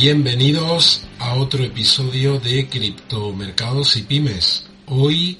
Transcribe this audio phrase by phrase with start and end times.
[0.00, 4.64] Bienvenidos a otro episodio de Criptomercados y Pymes.
[4.86, 5.38] Hoy,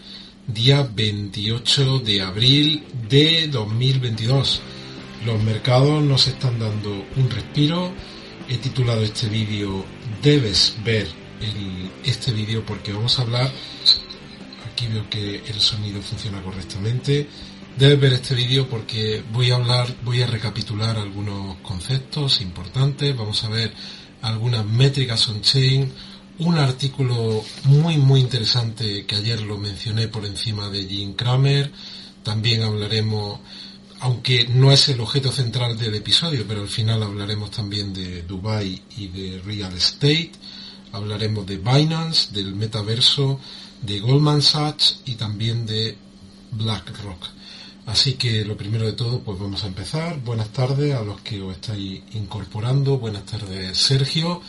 [0.49, 4.61] día 28 de abril de 2022.
[5.25, 7.93] Los mercados nos están dando un respiro.
[8.49, 9.85] He titulado este vídeo
[10.25, 11.07] Debes ver
[12.05, 13.53] este vídeo porque vamos a hablar.
[14.73, 17.29] Aquí veo que el sonido funciona correctamente.
[17.79, 23.17] Debes ver este vídeo porque voy a hablar, voy a recapitular algunos conceptos importantes.
[23.17, 23.73] Vamos a ver
[24.23, 25.93] algunas métricas on-chain,
[26.39, 31.73] un artículo muy muy interesante que ayer lo mencioné por encima de Jim Kramer,
[32.23, 33.41] también hablaremos,
[34.01, 38.83] aunque no es el objeto central del episodio, pero al final hablaremos también de Dubai
[38.97, 40.33] y de Real Estate,
[40.93, 43.41] hablaremos de Binance, del metaverso,
[43.83, 45.97] de Goldman Sachs y también de
[46.53, 47.38] BlackRock.
[47.89, 50.21] Así que lo primero de todo, pues vamos a empezar.
[50.21, 52.99] Buenas tardes a los que os estáis incorporando.
[52.99, 54.43] Buenas tardes, Sergio.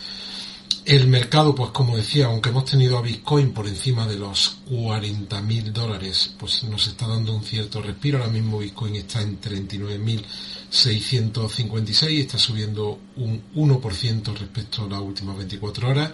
[0.84, 5.72] El mercado, pues como decía, aunque hemos tenido a Bitcoin por encima de los 40.000
[5.72, 8.18] dólares, pues nos está dando un cierto respiro.
[8.18, 15.88] Ahora mismo Bitcoin está en 39.656, está subiendo un 1% respecto a las últimas 24
[15.88, 16.12] horas.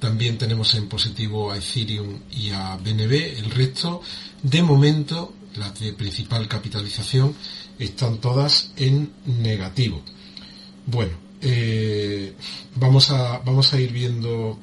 [0.00, 3.12] También tenemos en positivo a Ethereum y a BNB.
[3.38, 4.02] El resto,
[4.42, 7.34] de momento, las de principal capitalización,
[7.78, 10.02] están todas en negativo.
[10.86, 12.34] Bueno, eh,
[12.76, 14.58] vamos, a, vamos a ir viendo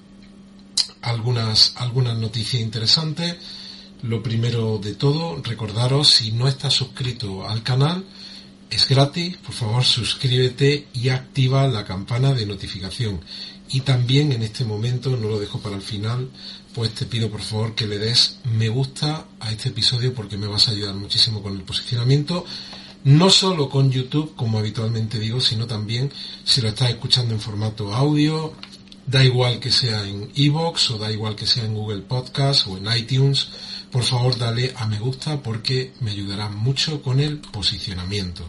[1.01, 3.37] algunas, algunas noticias interesantes.
[4.03, 8.03] Lo primero de todo, recordaros, si no estás suscrito al canal,
[8.71, 13.19] es gratis, por favor suscríbete y activa la campana de notificación.
[13.69, 16.29] Y también en este momento, no lo dejo para el final,
[16.73, 20.47] pues te pido por favor que le des me gusta a este episodio porque me
[20.47, 22.45] vas a ayudar muchísimo con el posicionamiento.
[23.03, 26.11] No solo con YouTube, como habitualmente digo, sino también
[26.45, 28.53] si lo estás escuchando en formato audio,
[29.05, 32.77] da igual que sea en iVoox o da igual que sea en Google Podcast o
[32.77, 33.49] en iTunes,
[33.91, 38.47] por favor dale a me gusta porque me ayudará mucho con el posicionamiento.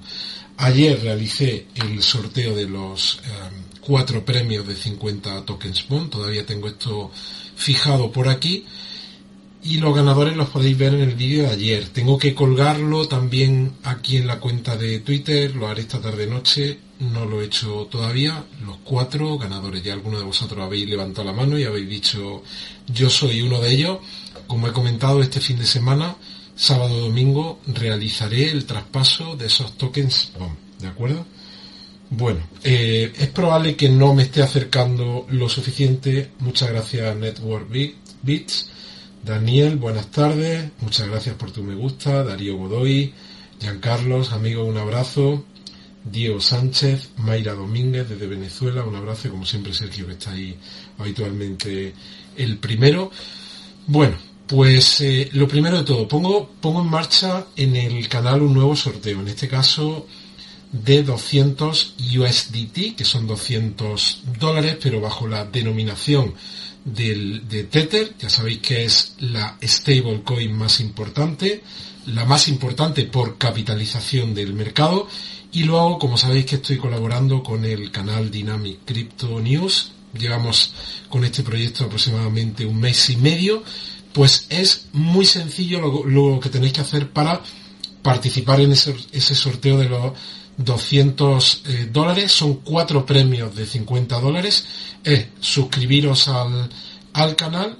[0.58, 3.28] Ayer realicé el sorteo de los eh,
[3.80, 7.10] cuatro premios de 50 tokens bond, todavía tengo esto
[7.56, 8.64] fijado por aquí
[9.64, 11.88] y los ganadores los podéis ver en el vídeo de ayer.
[11.88, 16.78] Tengo que colgarlo también aquí en la cuenta de Twitter, lo haré esta tarde noche,
[16.98, 18.44] no lo he hecho todavía.
[18.64, 22.42] Los cuatro ganadores, ya algunos de vosotros habéis levantado la mano y habéis dicho
[22.88, 23.98] yo soy uno de ellos.
[24.48, 26.16] Como he comentado este fin de semana,
[26.56, 31.24] sábado domingo, realizaré el traspaso de esos tokens BOM, ¿de acuerdo?
[32.10, 36.32] Bueno, eh, es probable que no me esté acercando lo suficiente.
[36.40, 37.68] Muchas gracias Network
[38.22, 38.68] Bits.
[39.22, 40.68] Daniel, buenas tardes.
[40.80, 42.24] Muchas gracias por tu me gusta.
[42.24, 43.14] Darío Godoy,
[43.60, 45.44] Giancarlos, amigo, un abrazo.
[46.04, 49.30] Diego Sánchez, Mayra Domínguez desde Venezuela, un abrazo.
[49.30, 50.58] Como siempre, Sergio, que está ahí
[50.98, 51.94] habitualmente
[52.36, 53.12] el primero.
[53.86, 54.16] Bueno,
[54.48, 58.74] pues eh, lo primero de todo, pongo, pongo en marcha en el canal un nuevo
[58.74, 59.20] sorteo.
[59.20, 60.08] En este caso
[60.72, 66.34] de 200 USDT, que son 200 dólares, pero bajo la denominación
[66.84, 71.62] del, de Tether, ya sabéis que es la stablecoin más importante,
[72.06, 75.08] la más importante por capitalización del mercado,
[75.52, 80.72] y lo hago, como sabéis que estoy colaborando con el canal Dynamic Crypto News, llevamos
[81.08, 83.62] con este proyecto aproximadamente un mes y medio,
[84.12, 87.42] pues es muy sencillo lo, que tenéis que hacer para
[88.02, 90.12] participar en ese, ese sorteo de los
[90.56, 94.66] 200 eh, dólares, son cuatro premios de 50 dólares,
[95.04, 96.68] es suscribiros al,
[97.12, 97.78] al canal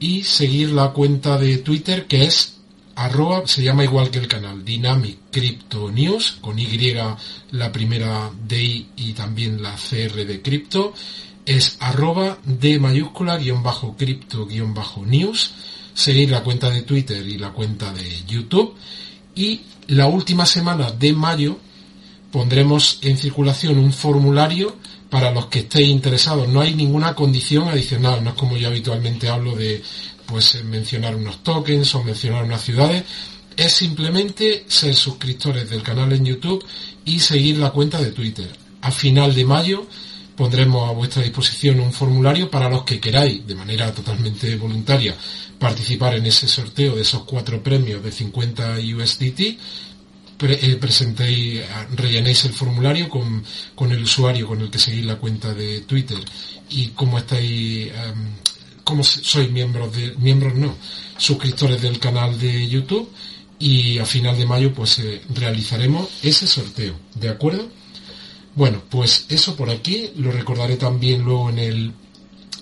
[0.00, 2.58] y seguir la cuenta de Twitter que es
[2.98, 6.66] arroba, se llama igual que el canal, Dynamic Crypto News, con Y
[7.52, 10.94] la primera D y también la CR de cripto,
[11.46, 15.52] es arroba de mayúscula guion bajo cripto guion bajo news,
[15.94, 18.74] seguir la cuenta de Twitter y la cuenta de YouTube
[19.34, 21.58] y la última semana de mayo
[22.30, 24.76] pondremos en circulación un formulario
[25.10, 26.48] para los que estéis interesados.
[26.48, 29.82] No hay ninguna condición adicional, no es como yo habitualmente hablo de
[30.26, 33.04] pues mencionar unos tokens o mencionar unas ciudades.
[33.56, 36.64] Es simplemente ser suscriptores del canal en YouTube
[37.04, 38.48] y seguir la cuenta de Twitter.
[38.82, 39.86] A final de mayo
[40.36, 45.16] pondremos a vuestra disposición un formulario para los que queráis, de manera totalmente voluntaria,
[45.58, 49.58] participar en ese sorteo de esos cuatro premios de 50 USDT
[50.40, 51.62] eh, presentéis,
[51.94, 53.42] rellenéis el formulario con,
[53.74, 56.18] con, el usuario con el que seguís la cuenta de Twitter
[56.70, 58.34] y cómo estáis, um,
[58.84, 60.74] cómo sois miembros de, miembros no,
[61.16, 63.10] suscriptores del canal de YouTube
[63.58, 67.68] y a final de mayo pues eh, realizaremos ese sorteo, ¿de acuerdo?
[68.54, 71.92] Bueno, pues eso por aquí, lo recordaré también luego en el,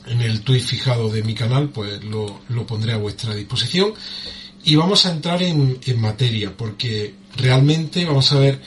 [0.06, 3.92] en el tweet fijado de mi canal, pues lo, lo pondré a vuestra disposición.
[4.66, 8.60] Y vamos a entrar en, materia, porque realmente vamos a ver,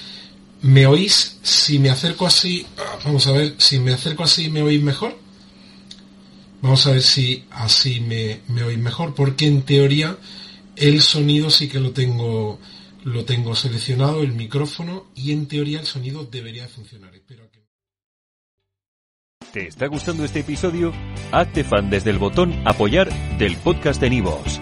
[0.61, 1.39] ¿me oís?
[1.41, 5.19] Si me acerco así, ah, vamos a ver, si me acerco así, ¿me oís mejor?
[6.61, 10.17] Vamos a ver si así me, me oís mejor, porque en teoría
[10.77, 12.59] el sonido sí que lo tengo
[13.03, 17.13] lo tengo seleccionado, el micrófono, y en teoría el sonido debería funcionar.
[17.13, 17.59] Espero que...
[19.51, 20.93] ¿Te está gustando este episodio?
[21.33, 24.61] Hazte fan desde el botón apoyar del podcast de Nivos.